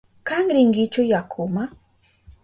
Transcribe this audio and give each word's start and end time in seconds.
¿Kan 0.27 0.45
rinkichu 0.55 1.01
yakuma? 1.11 1.63